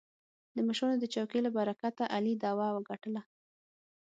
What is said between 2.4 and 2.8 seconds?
دعوه